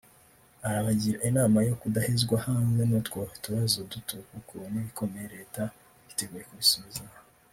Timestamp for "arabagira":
0.67-1.17